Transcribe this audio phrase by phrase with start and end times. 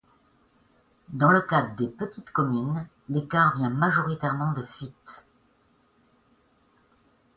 [1.09, 5.27] Dans le cas des petites communes, l'écart vient majoritairement de fuites.